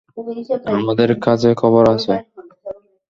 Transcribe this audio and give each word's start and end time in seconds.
আমাদের 0.73 1.09
কাছে 1.25 1.49
খবর 1.61 1.83
আছে। 1.93 2.13